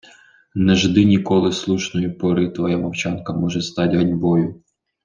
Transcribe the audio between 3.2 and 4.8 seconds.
може стать ганьбою!